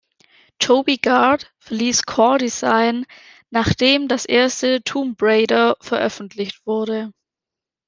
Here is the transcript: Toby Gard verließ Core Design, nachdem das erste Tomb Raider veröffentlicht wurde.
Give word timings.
Toby 0.57 0.97
Gard 0.97 1.51
verließ 1.59 2.07
Core 2.07 2.39
Design, 2.39 3.05
nachdem 3.51 4.07
das 4.07 4.25
erste 4.25 4.81
Tomb 4.83 5.21
Raider 5.21 5.75
veröffentlicht 5.79 6.65
wurde. 6.65 7.13